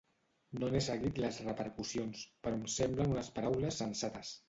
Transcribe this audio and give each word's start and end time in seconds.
No 0.63 0.69
n’he 0.75 0.81
seguit 0.85 1.21
les 1.25 1.37
repercussions, 1.49 2.25
però 2.49 2.59
em 2.63 2.67
semblen 2.79 3.17
unes 3.17 3.33
paraules 3.41 3.83
sensates. 3.87 4.39